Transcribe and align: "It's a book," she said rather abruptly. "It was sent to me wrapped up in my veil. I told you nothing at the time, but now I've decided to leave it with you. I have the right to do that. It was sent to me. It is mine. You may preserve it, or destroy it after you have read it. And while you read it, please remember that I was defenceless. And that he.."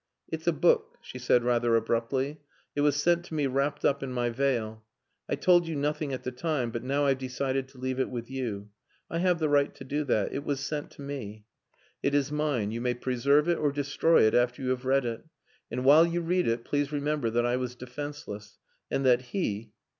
"It's 0.29 0.47
a 0.47 0.51
book," 0.51 0.97
she 0.99 1.19
said 1.19 1.43
rather 1.43 1.75
abruptly. 1.75 2.41
"It 2.75 2.81
was 2.81 2.95
sent 2.95 3.23
to 3.25 3.35
me 3.35 3.45
wrapped 3.45 3.85
up 3.85 4.01
in 4.01 4.11
my 4.11 4.31
veil. 4.31 4.83
I 5.29 5.35
told 5.35 5.67
you 5.67 5.75
nothing 5.75 6.11
at 6.11 6.23
the 6.23 6.31
time, 6.31 6.71
but 6.71 6.81
now 6.83 7.05
I've 7.05 7.19
decided 7.19 7.67
to 7.67 7.77
leave 7.77 7.99
it 7.99 8.09
with 8.09 8.27
you. 8.27 8.71
I 9.11 9.19
have 9.19 9.37
the 9.37 9.47
right 9.47 9.75
to 9.75 9.83
do 9.83 10.03
that. 10.05 10.33
It 10.33 10.43
was 10.43 10.59
sent 10.59 10.89
to 10.93 11.03
me. 11.03 11.45
It 12.01 12.15
is 12.15 12.31
mine. 12.31 12.71
You 12.71 12.81
may 12.81 12.95
preserve 12.95 13.47
it, 13.47 13.59
or 13.59 13.71
destroy 13.71 14.23
it 14.23 14.33
after 14.33 14.63
you 14.63 14.69
have 14.69 14.85
read 14.85 15.05
it. 15.05 15.23
And 15.69 15.85
while 15.85 16.07
you 16.07 16.21
read 16.21 16.47
it, 16.47 16.65
please 16.65 16.91
remember 16.91 17.29
that 17.29 17.45
I 17.45 17.57
was 17.57 17.75
defenceless. 17.75 18.57
And 18.89 19.05
that 19.05 19.21
he.." 19.21 19.71